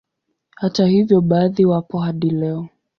[0.55, 2.67] Hata hivyo baadhi wapo hadi leo